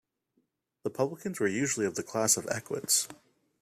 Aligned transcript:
The 0.81 0.89
publicans 0.89 1.39
were 1.39 1.47
usually 1.47 1.85
of 1.85 1.93
the 1.93 2.01
class 2.01 2.35
of 2.35 2.45
equites. 2.47 3.07